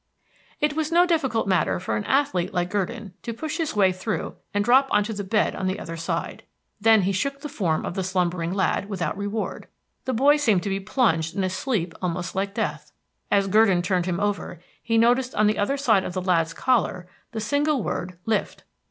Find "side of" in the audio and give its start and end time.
15.77-16.13